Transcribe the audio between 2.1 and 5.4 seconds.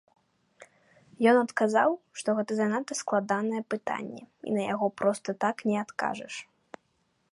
што гэта занадта складанае пытанне, і на яго проста